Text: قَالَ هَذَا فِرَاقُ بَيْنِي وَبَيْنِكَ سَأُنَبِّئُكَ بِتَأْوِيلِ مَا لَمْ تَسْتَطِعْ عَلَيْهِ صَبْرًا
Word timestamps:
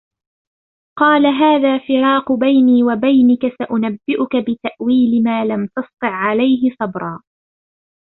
قَالَ 0.99 1.25
هَذَا 1.25 1.77
فِرَاقُ 1.87 2.31
بَيْنِي 2.31 2.83
وَبَيْنِكَ 2.83 3.41
سَأُنَبِّئُكَ 3.59 4.35
بِتَأْوِيلِ 4.35 5.23
مَا 5.23 5.45
لَمْ 5.45 5.65
تَسْتَطِعْ 5.65 5.89
عَلَيْهِ 6.07 6.75
صَبْرًا 6.83 7.21